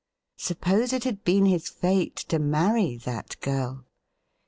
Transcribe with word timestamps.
Suppose 0.39 0.93
it 0.93 1.03
had 1.03 1.23
been 1.23 1.45
his 1.45 1.69
fate 1.69 2.15
to 2.29 2.39
marry 2.39 2.97
that 2.97 3.39
girl! 3.39 3.85